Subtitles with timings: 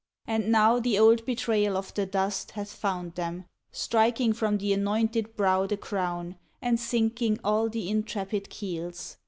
[0.25, 5.35] And now the old betrayal of the dust Hath found them, striking from the anointed
[5.35, 9.17] brow The crown, and sinking all the intrepid keels.